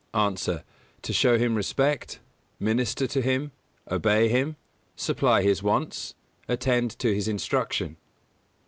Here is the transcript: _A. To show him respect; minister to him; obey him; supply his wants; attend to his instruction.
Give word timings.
_A. 0.47 0.63
To 1.03 1.13
show 1.13 1.37
him 1.37 1.53
respect; 1.53 2.19
minister 2.59 3.05
to 3.05 3.21
him; 3.21 3.51
obey 3.91 4.29
him; 4.29 4.55
supply 4.95 5.43
his 5.43 5.61
wants; 5.61 6.15
attend 6.49 6.97
to 6.97 7.13
his 7.13 7.27
instruction. 7.27 7.97